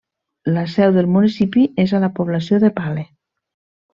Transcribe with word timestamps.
La 0.53 0.61
seu 0.75 0.93
del 0.95 1.09
municipi 1.17 1.67
és 1.85 1.93
a 1.93 2.01
la 2.05 2.11
població 2.21 2.61
de 2.65 2.75
Pale. 2.79 3.07